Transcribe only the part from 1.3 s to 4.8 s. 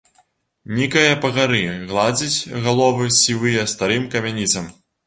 гары, гладзіць галовы сівыя старым камяніцам.